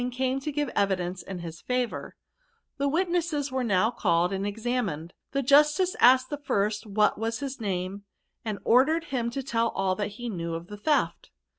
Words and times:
came 0.09 0.39
to 0.39 0.51
give 0.51 0.67
evidence 0.69 1.21
in 1.21 1.37
his 1.37 1.61
favour* 1.61 2.15
The 2.77 2.87
witnesses 2.89 3.51
were 3.51 3.63
now 3.63 3.91
called 3.91 4.33
and 4.33 4.47
examined 4.47 5.13
^ 5.29 5.31
the 5.31 5.43
jnstioe 5.43 5.93
asked 5.99 6.31
the 6.31 6.39
first 6.39 6.87
what 6.87 7.19
was 7.19 7.37
his 7.37 7.61
name, 7.61 8.05
and 8.43 8.57
or 8.63 8.83
d^ed 8.83 9.03
him 9.03 9.29
to 9.29 9.43
tell 9.43 9.71
ftU 9.75 9.95
that 9.97 10.07
he 10.17 10.27
knew 10.27 10.55
of 10.55 10.69
the 10.69 10.77
theft. 10.77 11.29